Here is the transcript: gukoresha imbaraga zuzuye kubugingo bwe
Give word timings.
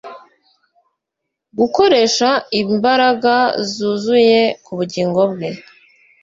gukoresha 1.57 2.29
imbaraga 2.61 3.35
zuzuye 3.71 4.41
kubugingo 4.63 5.21
bwe 5.31 5.49